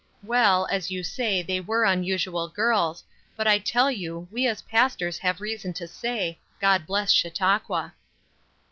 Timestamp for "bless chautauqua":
6.87-7.93